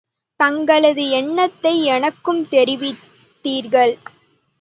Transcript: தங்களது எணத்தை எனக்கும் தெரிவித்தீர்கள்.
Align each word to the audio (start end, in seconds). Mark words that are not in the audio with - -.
தங்களது 0.39 1.03
எணத்தை 1.09 1.73
எனக்கும் 1.87 2.41
தெரிவித்தீர்கள். 2.51 3.93